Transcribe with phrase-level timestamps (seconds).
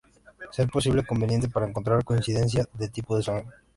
[0.55, 3.55] Ser posible o conveniente para encontrar coincidencias de tipo de sangre.